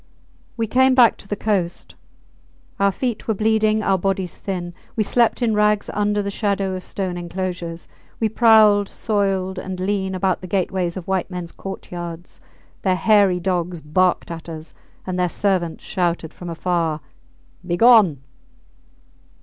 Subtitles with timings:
[0.57, 1.93] We came back to the coast.
[2.79, 4.73] Our feet were bleeding, our bodies thin.
[4.95, 7.87] We slept in rags under the shadow of stone enclosures;
[8.19, 12.41] we prowled, soiled and lean, about the gateways of white mens courtyards.
[12.81, 14.73] Their hairy dogs barked at us,
[15.05, 17.01] and their servants shouted from afar,
[17.63, 18.21] Begone!